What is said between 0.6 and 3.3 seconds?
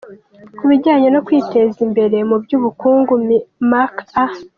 bijyanye no kwiteza imbere mu by’ubukungu,